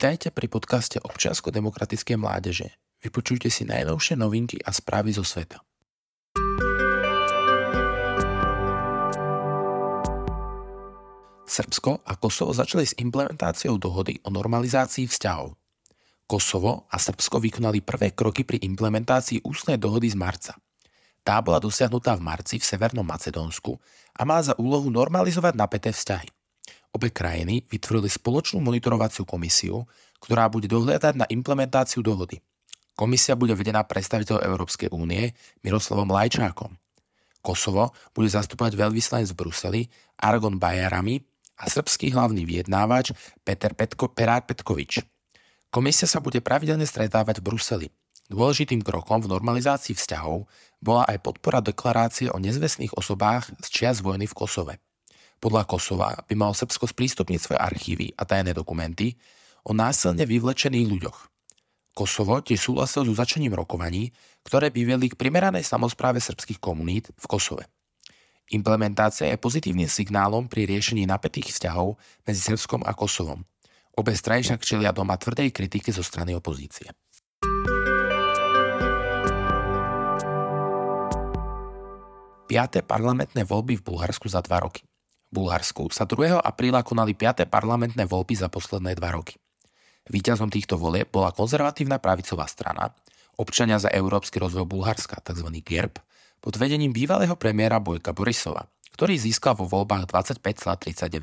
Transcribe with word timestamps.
Vítajte 0.00 0.32
pri 0.32 0.48
podcaste 0.48 0.96
občiansko-demokratickej 0.96 2.16
mládeže. 2.16 2.72
Vypočujte 3.04 3.52
si 3.52 3.68
najnovšie 3.68 4.16
novinky 4.16 4.56
a 4.64 4.72
správy 4.72 5.12
zo 5.12 5.20
sveta. 5.20 5.60
Srbsko 11.44 12.00
a 12.00 12.16
Kosovo 12.16 12.56
začali 12.56 12.88
s 12.88 12.96
implementáciou 12.96 13.76
dohody 13.76 14.16
o 14.24 14.32
normalizácii 14.32 15.04
vzťahov. 15.04 15.52
Kosovo 16.24 16.88
a 16.88 16.96
Srbsko 16.96 17.36
vykonali 17.36 17.84
prvé 17.84 18.16
kroky 18.16 18.48
pri 18.48 18.56
implementácii 18.56 19.44
ústnej 19.44 19.76
dohody 19.76 20.08
z 20.08 20.16
marca. 20.16 20.56
Tá 21.20 21.44
bola 21.44 21.60
dosiahnutá 21.60 22.16
v 22.16 22.24
marci 22.24 22.56
v 22.56 22.64
Severnom 22.64 23.04
Macedónsku 23.04 23.76
a 24.16 24.24
má 24.24 24.40
za 24.40 24.56
úlohu 24.56 24.88
normalizovať 24.88 25.60
napäté 25.60 25.92
vzťahy. 25.92 26.39
Obe 26.90 27.14
krajiny 27.14 27.62
vytvorili 27.70 28.10
spoločnú 28.10 28.58
monitorovaciu 28.58 29.22
komisiu, 29.22 29.86
ktorá 30.18 30.50
bude 30.50 30.66
dohľadať 30.66 31.14
na 31.14 31.26
implementáciu 31.30 32.02
dohody. 32.02 32.42
Komisia 32.98 33.38
bude 33.38 33.54
vedená 33.54 33.86
predstaviteľ 33.86 34.44
Európskej 34.44 34.92
únie 34.92 35.32
Miroslavom 35.64 36.10
Lajčákom. 36.10 36.76
Kosovo 37.40 37.96
bude 38.12 38.28
zastupovať 38.28 38.76
veľvyslanec 38.76 39.32
v 39.32 39.38
Bruseli 39.38 39.82
Argon 40.20 40.60
Bajarami 40.60 41.16
a 41.56 41.64
srbský 41.70 42.12
hlavný 42.12 42.44
vyjednávač 42.44 43.16
Peter 43.40 43.72
Petko, 43.72 44.12
Perár 44.12 44.44
Petkovič. 44.44 45.00
Komisia 45.72 46.04
sa 46.04 46.20
bude 46.20 46.44
pravidelne 46.44 46.84
stretávať 46.84 47.40
v 47.40 47.46
Bruseli. 47.46 47.86
Dôležitým 48.28 48.84
krokom 48.84 49.24
v 49.24 49.30
normalizácii 49.32 49.96
vzťahov 49.96 50.46
bola 50.82 51.02
aj 51.08 51.18
podpora 51.24 51.64
deklarácie 51.64 52.28
o 52.30 52.38
nezvestných 52.38 52.94
osobách 52.94 53.50
z 53.64 53.66
čias 53.72 54.04
vojny 54.04 54.28
v 54.28 54.36
Kosove. 54.36 54.74
Podľa 55.40 55.64
Kosova 55.64 56.12
by 56.28 56.34
mal 56.36 56.52
Srbsko 56.52 56.84
sprístupniť 56.84 57.40
svoje 57.40 57.58
archívy 57.64 58.12
a 58.12 58.28
tajné 58.28 58.52
dokumenty 58.52 59.16
o 59.64 59.72
násilne 59.72 60.28
vyvlečených 60.28 60.84
ľuďoch. 60.84 61.18
Kosovo 61.96 62.44
tiež 62.44 62.60
súhlasil 62.60 63.08
so 63.08 63.14
začaním 63.16 63.56
rokovaní, 63.56 64.12
ktoré 64.44 64.68
by 64.68 64.80
viedli 64.84 65.08
k 65.08 65.16
primeranej 65.16 65.64
samozpráve 65.64 66.20
srbských 66.20 66.60
komunít 66.60 67.08
v 67.16 67.24
Kosove. 67.24 67.64
Implementácia 68.52 69.32
je 69.32 69.40
pozitívnym 69.40 69.88
signálom 69.88 70.44
pri 70.44 70.68
riešení 70.68 71.08
napätých 71.08 71.56
vzťahov 71.56 71.96
medzi 72.28 72.40
Srbskom 72.44 72.84
a 72.84 72.92
Kosovom. 72.92 73.40
Obe 73.96 74.12
strany 74.12 74.44
však 74.44 74.60
čelia 74.60 74.92
doma 74.92 75.16
tvrdej 75.16 75.56
kritiky 75.56 75.88
zo 75.88 76.04
strany 76.04 76.36
opozície. 76.36 76.92
Piaté 82.44 82.84
parlamentné 82.84 83.46
voľby 83.46 83.78
v 83.78 83.86
Bulharsku 83.88 84.26
za 84.28 84.42
dva 84.42 84.66
roky. 84.66 84.89
Bulharsku 85.30 85.94
sa 85.94 86.10
2. 86.10 86.42
apríla 86.42 86.82
konali 86.82 87.14
5. 87.14 87.46
parlamentné 87.46 88.02
voľby 88.02 88.34
za 88.34 88.50
posledné 88.50 88.98
dva 88.98 89.14
roky. 89.14 89.38
Výťazom 90.10 90.50
týchto 90.50 90.74
volieb 90.74 91.06
bola 91.06 91.30
konzervatívna 91.30 92.02
pravicová 92.02 92.50
strana, 92.50 92.90
občania 93.38 93.78
za 93.78 93.94
európsky 93.94 94.42
rozvoj 94.42 94.66
Bulharska, 94.66 95.22
tzv. 95.22 95.46
GERB, 95.62 96.02
pod 96.42 96.58
vedením 96.58 96.90
bývalého 96.90 97.38
premiéra 97.38 97.78
Bojka 97.78 98.10
Borisova, 98.10 98.66
ktorý 98.90 99.14
získal 99.22 99.54
vo 99.54 99.70
voľbách 99.70 100.10
25,39%. 100.10 101.22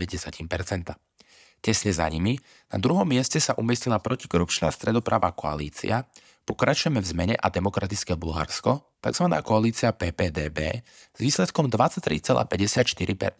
Tesne 1.60 1.92
za 1.92 2.08
nimi, 2.08 2.40
na 2.72 2.80
druhom 2.80 3.04
mieste 3.04 3.44
sa 3.44 3.60
umiestnila 3.60 4.00
protikorupčná 4.00 4.72
stredopravá 4.72 5.36
koalícia, 5.36 6.08
Pokračujeme 6.48 7.04
v 7.04 7.08
zmene 7.12 7.36
a 7.36 7.52
demokratické 7.52 8.16
Bulharsko, 8.16 8.97
tzv. 9.08 9.32
koalícia 9.40 9.96
PPDB, 9.96 10.84
s 11.16 11.20
výsledkom 11.24 11.72
23,54%. 11.72 13.40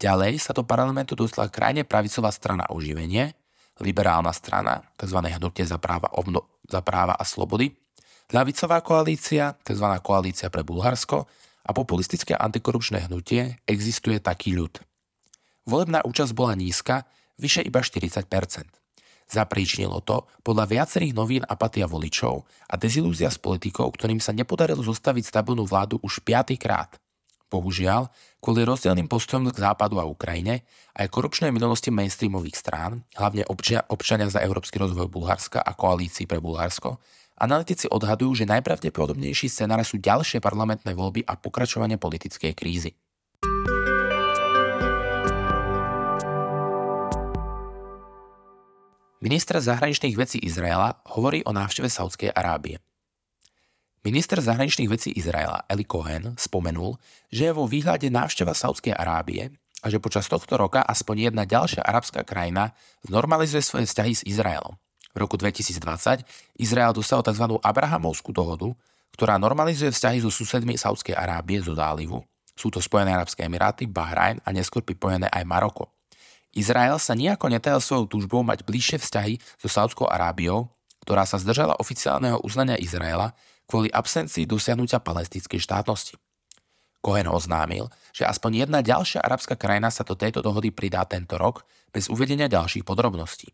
Ďalej 0.00 0.40
sa 0.40 0.56
do 0.56 0.64
parlamentu 0.64 1.12
dostala 1.12 1.52
krajne 1.52 1.84
pravicová 1.84 2.32
strana 2.32 2.64
oživenie, 2.72 3.36
liberálna 3.84 4.32
strana, 4.32 4.80
tzv. 4.96 5.20
hnutie 5.20 5.68
za 5.68 5.76
práva, 5.76 6.08
obno, 6.16 6.48
za 6.64 6.80
práva 6.80 7.12
a 7.12 7.24
slobody, 7.28 7.76
ľavicová 8.32 8.80
koalícia, 8.80 9.52
tzv. 9.60 9.84
koalícia 10.00 10.48
pre 10.48 10.64
Bulharsko 10.64 11.28
a 11.60 11.70
populistické 11.76 12.32
antikorupčné 12.32 13.04
hnutie 13.10 13.60
existuje 13.68 14.16
taký 14.16 14.56
ľud. 14.56 14.80
Volebná 15.68 16.00
účasť 16.08 16.32
bola 16.32 16.56
nízka, 16.56 17.04
vyše 17.36 17.60
iba 17.60 17.84
40%. 17.84 18.79
Zapríčnilo 19.30 20.02
to 20.02 20.26
podľa 20.42 20.66
viacerých 20.66 21.14
novín 21.14 21.46
apatia 21.46 21.86
voličov 21.86 22.42
a 22.66 22.74
dezilúzia 22.74 23.30
s 23.30 23.38
politikou, 23.38 23.86
ktorým 23.86 24.18
sa 24.18 24.34
nepodarilo 24.34 24.82
zostaviť 24.82 25.22
stabilnú 25.22 25.70
vládu 25.70 26.02
už 26.02 26.26
piatýkrát. 26.26 26.98
Bohužiaľ, 27.46 28.10
kvôli 28.42 28.66
rozdielným 28.66 29.06
postojom 29.06 29.50
k 29.50 29.62
západu 29.62 30.02
a 30.02 30.06
Ukrajine 30.06 30.66
aj 30.98 31.10
korupčnej 31.10 31.54
minulosti 31.54 31.94
mainstreamových 31.94 32.58
strán, 32.58 33.06
hlavne 33.14 33.46
občia, 33.46 33.86
občania 33.90 34.26
za 34.30 34.42
európsky 34.42 34.82
rozvoj 34.82 35.06
Bulharska 35.06 35.62
a 35.62 35.78
koalícii 35.78 36.26
pre 36.26 36.42
Bulharsko, 36.42 36.98
analytici 37.38 37.86
odhadujú, 37.90 38.42
že 38.42 38.50
najpravdepodobnejší 38.50 39.46
scenár 39.46 39.82
sú 39.86 39.98
ďalšie 39.98 40.38
parlamentné 40.38 40.94
voľby 40.94 41.26
a 41.26 41.38
pokračovanie 41.38 41.98
politickej 41.98 42.54
krízy. 42.54 42.94
Minister 49.20 49.60
zahraničných 49.60 50.16
vecí 50.16 50.40
Izraela 50.40 50.96
hovorí 51.12 51.44
o 51.44 51.52
návšteve 51.52 51.92
Saudskej 51.92 52.32
Arábie. 52.32 52.80
Minister 54.00 54.40
zahraničných 54.40 54.88
vecí 54.88 55.12
Izraela 55.12 55.60
Eli 55.68 55.84
Cohen 55.84 56.32
spomenul, 56.40 56.96
že 57.28 57.44
je 57.44 57.52
vo 57.52 57.68
výhľade 57.68 58.08
návšteva 58.08 58.56
Saudskej 58.56 58.96
Arábie 58.96 59.52
a 59.84 59.92
že 59.92 60.00
počas 60.00 60.24
tohto 60.24 60.56
roka 60.56 60.80
aspoň 60.80 61.28
jedna 61.28 61.44
ďalšia 61.44 61.84
arabská 61.84 62.24
krajina 62.24 62.72
znormalizuje 63.04 63.60
svoje 63.60 63.92
vzťahy 63.92 64.12
s 64.16 64.24
Izraelom. 64.24 64.80
V 65.12 65.16
roku 65.20 65.36
2020 65.36 66.24
Izrael 66.56 66.96
dostal 66.96 67.20
tzv. 67.20 67.60
Abrahamovskú 67.60 68.32
dohodu, 68.32 68.72
ktorá 69.12 69.36
normalizuje 69.36 69.92
vzťahy 69.92 70.24
so 70.24 70.32
susedmi 70.32 70.80
Saudskej 70.80 71.12
Arábie 71.12 71.60
zo 71.60 71.76
zálivu. 71.76 72.24
Sú 72.56 72.72
to 72.72 72.80
Spojené 72.80 73.12
arabské 73.12 73.44
emiráty, 73.44 73.84
Bahrajn 73.84 74.40
a 74.40 74.48
neskôr 74.48 74.80
pripojené 74.80 75.28
aj 75.28 75.44
Maroko. 75.44 75.92
Izrael 76.50 76.98
sa 76.98 77.14
nejako 77.14 77.46
netajal 77.46 77.78
svojou 77.78 78.06
túžbou 78.10 78.42
mať 78.42 78.66
bližšie 78.66 78.98
vzťahy 78.98 79.38
so 79.58 79.70
Saudskou 79.70 80.10
Arábiou, 80.10 80.70
ktorá 81.06 81.22
sa 81.22 81.38
zdržala 81.38 81.78
oficiálneho 81.78 82.42
uznania 82.42 82.74
Izraela 82.76 83.32
kvôli 83.70 83.86
absencii 83.90 84.50
dosiahnutia 84.50 84.98
palestinskej 84.98 85.62
štátnosti. 85.62 86.18
Cohen 87.00 87.30
oznámil, 87.30 87.88
že 88.12 88.28
aspoň 88.28 88.66
jedna 88.66 88.84
ďalšia 88.84 89.24
arabská 89.24 89.56
krajina 89.56 89.88
sa 89.88 90.04
do 90.04 90.12
tejto 90.12 90.44
dohody 90.44 90.68
pridá 90.68 91.06
tento 91.08 91.40
rok 91.40 91.64
bez 91.88 92.12
uvedenia 92.12 92.50
ďalších 92.50 92.84
podrobností. 92.84 93.48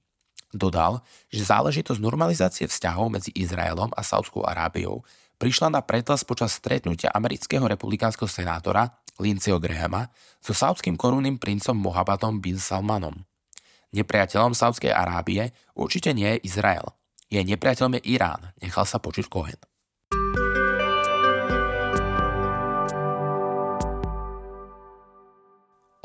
Dodal, 0.50 1.04
že 1.30 1.46
záležitosť 1.46 2.00
normalizácie 2.00 2.66
vzťahov 2.66 3.12
medzi 3.12 3.30
Izraelom 3.36 3.92
a 3.94 4.00
Saudskou 4.02 4.42
Arábiou 4.42 5.04
prišla 5.36 5.68
na 5.68 5.80
pretlas 5.84 6.24
počas 6.24 6.56
stretnutia 6.56 7.12
amerického 7.12 7.62
republikánskeho 7.68 8.26
senátora 8.26 8.88
Lindseyho 9.21 9.60
Grahama 9.60 10.09
so 10.41 10.53
saudským 10.53 10.94
korunným 10.94 11.41
princom 11.41 11.77
Mohabbatom 11.77 12.41
bin 12.41 12.60
Salmanom. 12.60 13.25
Nepriateľom 13.97 14.53
Saudskej 14.53 14.93
Arábie 14.93 15.56
určite 15.72 16.12
nie 16.12 16.37
je 16.37 16.53
Izrael. 16.53 16.84
Je 17.32 17.43
nepriateľom 17.43 17.99
je 17.99 18.19
Irán, 18.19 18.53
nechal 18.62 18.84
sa 18.84 19.00
počuť 19.03 19.27
Cohen. 19.27 19.60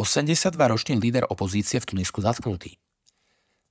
ročný 0.01 0.97
líder 0.97 1.29
opozície 1.29 1.77
v 1.77 1.85
Tunisku 1.85 2.25
zatknutý. 2.25 2.73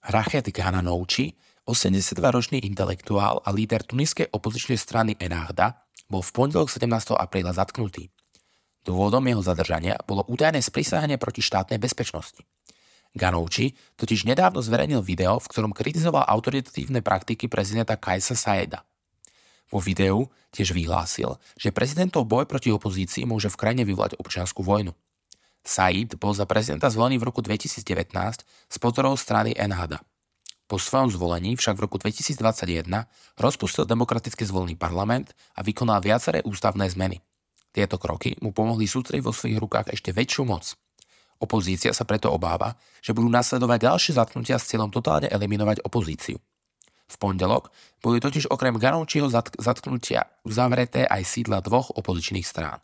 Rachet 0.06 0.46
Ghananouchi, 0.54 1.34
82-ročný 1.66 2.62
intelektuál 2.64 3.42
a 3.44 3.50
líder 3.50 3.82
tuniskej 3.82 4.30
opozičnej 4.30 4.78
strany 4.78 5.12
Enahda, 5.18 5.84
bol 6.06 6.22
v 6.22 6.30
pondelok 6.32 6.70
17. 6.70 7.18
apríla 7.18 7.52
zatknutý. 7.52 8.10
Dôvodom 8.84 9.24
jeho 9.28 9.44
zadržania 9.44 10.00
bolo 10.08 10.24
údajné 10.24 10.64
sprísahanie 10.64 11.20
proti 11.20 11.44
štátnej 11.44 11.76
bezpečnosti. 11.76 12.40
Ganouči 13.10 13.74
totiž 13.98 14.24
nedávno 14.24 14.62
zverejnil 14.62 15.02
video, 15.02 15.42
v 15.42 15.50
ktorom 15.50 15.74
kritizoval 15.74 16.24
autoritatívne 16.24 17.02
praktiky 17.02 17.50
prezidenta 17.50 17.98
Kajsa 17.98 18.38
Saeda. 18.38 18.86
Vo 19.70 19.78
videu 19.78 20.30
tiež 20.50 20.74
vyhlásil, 20.74 21.38
že 21.54 21.74
prezidentov 21.74 22.26
boj 22.26 22.46
proti 22.46 22.74
opozícii 22.74 23.26
môže 23.26 23.50
v 23.50 23.58
krajine 23.58 23.86
vyvolať 23.86 24.18
občianskú 24.18 24.66
vojnu. 24.66 24.94
Said 25.60 26.16
bol 26.16 26.32
za 26.32 26.48
prezidenta 26.48 26.88
zvolený 26.88 27.20
v 27.20 27.28
roku 27.28 27.44
2019 27.44 27.84
s 28.46 28.76
podporou 28.80 29.14
strany 29.14 29.52
Enhada. 29.54 30.00
Po 30.70 30.78
svojom 30.78 31.10
zvolení 31.10 31.58
však 31.58 31.76
v 31.76 31.84
roku 31.86 31.98
2021 31.98 32.86
rozpustil 33.36 33.84
demokraticky 33.84 34.46
zvolený 34.46 34.78
parlament 34.78 35.34
a 35.58 35.66
vykonal 35.66 35.98
viaceré 35.98 36.46
ústavné 36.46 36.86
zmeny. 36.86 37.18
Tieto 37.70 38.02
kroky 38.02 38.34
mu 38.42 38.50
pomohli 38.50 38.90
sústrediť 38.90 39.22
vo 39.22 39.30
svojich 39.30 39.62
rukách 39.62 39.94
ešte 39.94 40.10
väčšiu 40.10 40.42
moc. 40.42 40.74
Opozícia 41.38 41.94
sa 41.94 42.02
preto 42.02 42.28
obáva, 42.34 42.74
že 42.98 43.14
budú 43.14 43.30
nasledovať 43.30 43.78
ďalšie 43.86 44.12
zatknutia 44.18 44.58
s 44.58 44.68
cieľom 44.68 44.90
totálne 44.90 45.30
eliminovať 45.30 45.86
opozíciu. 45.86 46.36
V 47.10 47.16
pondelok 47.18 47.70
boli 48.02 48.18
totiž 48.18 48.50
okrem 48.50 48.74
Ganovčího 48.74 49.30
zatknutia 49.58 50.26
uzavreté 50.46 51.06
aj 51.06 51.22
sídla 51.26 51.62
dvoch 51.62 51.94
opozičných 51.94 52.46
strán. 52.46 52.82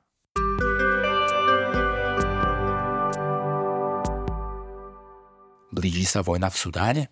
Blíži 5.75 6.09
sa 6.09 6.25
vojna 6.25 6.49
v 6.49 6.57
Sudáne? 6.57 7.03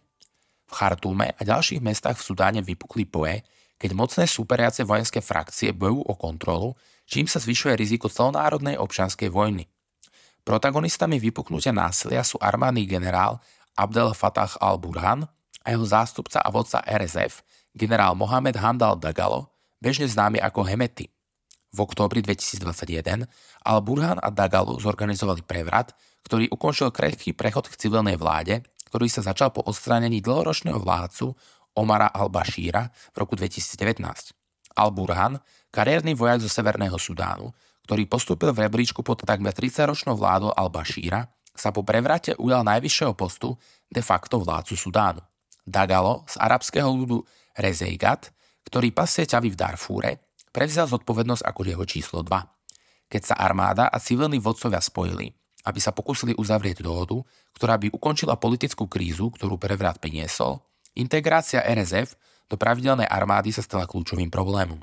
V 0.65 0.73
Chartúme 0.73 1.37
a 1.37 1.41
ďalších 1.45 1.85
mestách 1.85 2.17
v 2.17 2.27
Sudáne 2.33 2.61
vypukli 2.65 3.05
boje, 3.05 3.45
keď 3.77 3.91
mocné 3.93 4.25
súperiace 4.25 4.87
vojenské 4.89 5.21
frakcie 5.21 5.77
bojujú 5.77 6.01
o 6.01 6.15
kontrolu, 6.17 6.73
čím 7.05 7.29
sa 7.29 7.41
zvyšuje 7.41 7.77
riziko 7.77 8.09
celonárodnej 8.09 8.81
občianskej 8.81 9.29
vojny. 9.29 9.69
Protagonistami 10.45 11.17
vypuknutia 11.17 11.73
násilia 11.73 12.21
sú 12.21 12.37
armádny 12.37 12.85
generál 12.85 13.41
Abdel 13.75 14.13
Fattah 14.13 14.61
al-Burhan 14.61 15.25
a 15.65 15.67
jeho 15.73 15.85
zástupca 15.89 16.45
a 16.45 16.53
vodca 16.53 16.85
RSF, 16.85 17.41
generál 17.73 18.13
Mohamed 18.13 18.61
Handal 18.61 19.01
Dagalo, 19.01 19.49
bežne 19.81 20.05
známy 20.05 20.39
ako 20.45 20.69
Hemety. 20.69 21.09
V 21.75 21.79
októbri 21.83 22.23
2021 22.23 23.27
al-Burhan 23.67 24.23
a 24.23 24.29
Dagalo 24.31 24.79
zorganizovali 24.79 25.43
prevrat, 25.43 25.97
ktorý 26.23 26.53
ukončil 26.53 26.95
krehký 26.95 27.35
prechod 27.35 27.67
k 27.67 27.75
civilnej 27.75 28.15
vláde, 28.15 28.63
ktorý 28.93 29.11
sa 29.11 29.27
začal 29.27 29.51
po 29.51 29.65
odstránení 29.67 30.23
dlhoročného 30.23 30.79
vládcu 30.79 31.35
Omara 31.75 32.15
al-Bashíra 32.15 32.95
v 33.11 33.17
roku 33.19 33.35
2019. 33.35 33.99
Al-Burhan, 34.79 35.43
kariérny 35.75 36.15
vojak 36.15 36.47
zo 36.47 36.51
Severného 36.51 36.95
Sudánu, 36.95 37.51
ktorý 37.83 38.07
postúpil 38.07 38.55
v 38.55 38.71
rebríčku 38.71 39.03
pod 39.03 39.27
takmer 39.27 39.51
30-ročnou 39.51 40.15
vládou 40.15 40.55
al-Bashíra, 40.55 41.27
sa 41.51 41.75
po 41.75 41.83
prevrate 41.83 42.39
ujal 42.39 42.63
najvyššieho 42.63 43.19
postu 43.19 43.59
de 43.91 43.99
facto 43.99 44.39
vládcu 44.39 44.75
Sudánu. 44.79 45.23
Dagalo 45.67 46.23
z 46.31 46.39
arabského 46.39 46.87
ľudu 46.87 47.27
Rezeigat, 47.59 48.31
ktorý 48.63 48.95
pasie 48.95 49.27
ťavy 49.27 49.51
v 49.51 49.59
Darfúre, 49.59 50.11
prevzal 50.55 50.87
zodpovednosť 50.87 51.43
ako 51.43 51.61
jeho 51.67 51.85
číslo 51.87 52.23
2. 52.23 53.11
Keď 53.11 53.23
sa 53.23 53.35
armáda 53.35 53.91
a 53.91 53.99
civilní 53.99 54.39
vodcovia 54.39 54.79
spojili, 54.79 55.35
aby 55.65 55.79
sa 55.83 55.91
pokúsili 55.91 56.35
uzavrieť 56.39 56.85
dohodu, 56.85 57.19
ktorá 57.57 57.79
by 57.81 57.91
ukončila 57.91 58.39
politickú 58.39 58.87
krízu, 58.87 59.35
ktorú 59.35 59.59
prevrat 59.59 59.99
priniesol, 59.99 60.63
integrácia 60.95 61.63
RSF 61.65 62.15
do 62.47 62.55
pravidelnej 62.61 63.09
armády 63.09 63.51
sa 63.51 63.65
stala 63.65 63.89
kľúčovým 63.89 64.29
problémom. 64.29 64.79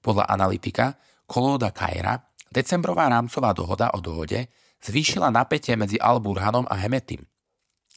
Podľa 0.00 0.24
analytika 0.32 0.96
Kolóda 1.28 1.70
Kajra 1.70 2.16
decembrová 2.48 3.06
rámcová 3.06 3.52
dohoda 3.52 3.92
o 3.92 4.00
dohode 4.00 4.48
zvýšila 4.80 5.28
napätie 5.28 5.76
medzi 5.76 6.00
Al-Burhanom 6.00 6.64
a 6.66 6.74
Hemetim, 6.80 7.22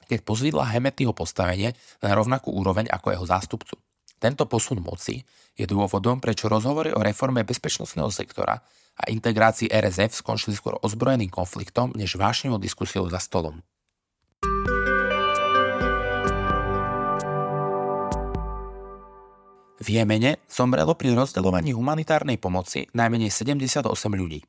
keď 0.05 0.19
pozvidla 0.27 0.67
Hemetyho 0.67 1.15
postavenie 1.15 1.71
na 2.03 2.11
rovnakú 2.11 2.51
úroveň 2.51 2.91
ako 2.91 3.07
jeho 3.15 3.25
zástupcu. 3.25 3.75
Tento 4.19 4.47
posun 4.47 4.79
moci 4.79 5.19
je 5.55 5.67
dôvodom, 5.67 6.23
prečo 6.23 6.47
rozhovory 6.47 6.95
o 6.95 7.03
reforme 7.03 7.43
bezpečnostného 7.43 8.07
sektora 8.07 8.55
a 8.93 9.03
integrácii 9.09 9.67
RSF 9.67 10.23
skončili 10.23 10.55
skôr 10.55 10.79
ozbrojeným 10.79 11.27
konfliktom 11.27 11.91
než 11.97 12.15
vášnivou 12.15 12.61
diskusiou 12.61 13.07
za 13.11 13.19
stolom. 13.19 13.59
V 19.83 19.99
Jemene 19.99 20.39
zomrelo 20.47 20.95
pri 20.95 21.11
rozdeľovaní 21.11 21.75
humanitárnej 21.75 22.39
pomoci 22.39 22.87
najmenej 22.95 23.27
78 23.27 23.83
ľudí. 24.15 24.39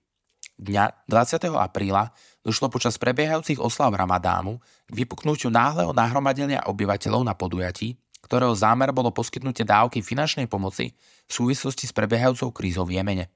Dňa 0.62 1.10
20. 1.10 1.50
apríla 1.58 2.14
došlo 2.46 2.70
počas 2.70 2.94
prebiehajúcich 3.02 3.58
oslav 3.58 3.90
Ramadánu 3.98 4.62
k 4.86 4.92
vypuknutiu 4.94 5.50
náhleho 5.50 5.90
nahromadenia 5.90 6.62
obyvateľov 6.70 7.26
na 7.26 7.34
podujatí, 7.34 7.98
ktorého 8.22 8.54
zámer 8.54 8.94
bolo 8.94 9.10
poskytnutie 9.10 9.66
dávky 9.66 10.06
finančnej 10.06 10.46
pomoci 10.46 10.94
v 11.26 11.32
súvislosti 11.34 11.90
s 11.90 11.92
prebiehajúcou 11.98 12.54
krízou 12.54 12.86
v 12.86 13.02
Jemene. 13.02 13.26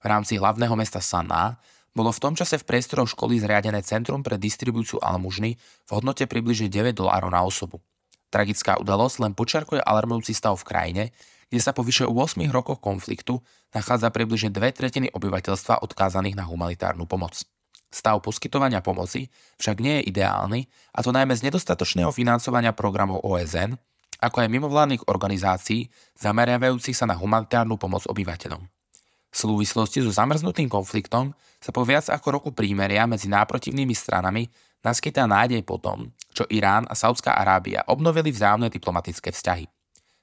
V 0.00 0.08
rámci 0.08 0.40
hlavného 0.40 0.72
mesta 0.72 1.04
Sanaa 1.04 1.60
bolo 1.92 2.16
v 2.16 2.22
tom 2.24 2.32
čase 2.32 2.56
v 2.56 2.64
priestoroch 2.64 3.12
školy 3.12 3.36
zriadené 3.36 3.84
Centrum 3.84 4.24
pre 4.24 4.40
distribúciu 4.40 4.96
almužny 5.04 5.60
v 5.60 5.90
hodnote 5.92 6.24
približne 6.24 6.72
9 6.72 6.96
dolárov 6.96 7.28
na 7.28 7.44
osobu. 7.44 7.84
Tragická 8.32 8.80
udalosť 8.80 9.20
len 9.20 9.36
počiarkuje 9.36 9.84
alarmujúci 9.84 10.32
stav 10.32 10.56
v 10.56 10.64
krajine, 10.64 11.04
kde 11.52 11.60
sa 11.60 11.76
po 11.76 11.84
vyše 11.84 12.08
8 12.08 12.16
rokoch 12.48 12.80
konfliktu 12.80 13.36
nachádza 13.76 14.08
približne 14.08 14.48
dve 14.48 14.72
tretiny 14.72 15.12
obyvateľstva 15.12 15.84
odkázaných 15.84 16.40
na 16.40 16.48
humanitárnu 16.48 17.04
pomoc. 17.04 17.44
Stav 17.92 18.24
poskytovania 18.24 18.80
pomoci 18.80 19.28
však 19.60 19.76
nie 19.84 20.00
je 20.00 20.16
ideálny, 20.16 20.64
a 20.96 21.04
to 21.04 21.12
najmä 21.12 21.36
z 21.36 21.52
nedostatočného 21.52 22.08
financovania 22.08 22.72
programov 22.72 23.20
OSN 23.20 23.76
ako 24.22 24.46
aj 24.46 24.48
mimovládnych 24.48 25.10
organizácií 25.10 25.90
zameriavajúcich 26.14 26.94
sa 26.94 27.10
na 27.10 27.18
humanitárnu 27.18 27.74
pomoc 27.74 28.06
obyvateľom. 28.06 28.62
V 29.32 29.36
súvislosti 29.36 29.98
so 30.00 30.14
zamrznutým 30.14 30.70
konfliktom 30.70 31.34
sa 31.58 31.74
po 31.74 31.82
viac 31.82 32.06
ako 32.06 32.38
roku 32.38 32.50
prímeria 32.54 33.04
medzi 33.04 33.26
náprotivnými 33.26 33.92
stranami 33.92 34.46
naskytá 34.86 35.26
nádej 35.26 35.66
po 35.66 35.82
tom, 35.82 36.14
čo 36.30 36.46
Irán 36.48 36.86
a 36.86 36.94
Saudská 36.94 37.34
Arábia 37.34 37.82
obnovili 37.90 38.30
vzájomné 38.30 38.70
diplomatické 38.70 39.34
vzťahy. 39.34 39.81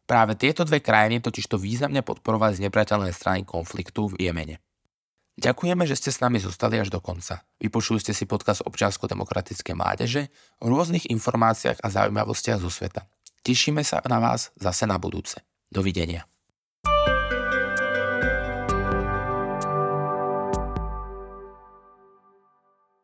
Práve 0.09 0.33
tieto 0.33 0.65
dve 0.65 0.81
krajiny 0.81 1.21
totižto 1.21 1.61
významne 1.61 2.01
podporovali 2.01 2.57
z 2.57 2.65
nepriateľnej 2.65 3.13
strany 3.13 3.45
konfliktu 3.45 4.09
v 4.09 4.25
Jemene. 4.25 4.57
Ďakujeme, 5.37 5.85
že 5.85 5.93
ste 5.93 6.09
s 6.09 6.17
nami 6.17 6.41
zostali 6.41 6.81
až 6.81 6.89
do 6.89 6.97
konca. 6.97 7.45
Vypočuli 7.61 8.01
ste 8.01 8.17
si 8.17 8.25
podcast 8.25 8.65
občiansko-demokratické 8.65 9.77
mládeže 9.77 10.33
o 10.59 10.67
rôznych 10.67 11.13
informáciách 11.13 11.85
a 11.85 11.87
zaujímavostiach 11.93 12.57
zo 12.57 12.73
sveta. 12.73 13.05
Tešíme 13.45 13.85
sa 13.85 14.01
na 14.09 14.17
vás 14.17 14.49
zase 14.57 14.89
na 14.89 14.97
budúce. 14.97 15.45
Dovidenia. 15.69 16.25